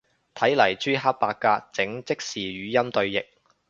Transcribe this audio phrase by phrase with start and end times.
[0.33, 3.23] 嚟緊朱克伯格整即時語音對譯